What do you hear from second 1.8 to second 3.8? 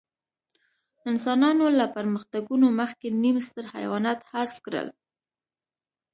پرمختګونو مخکې نیم ستر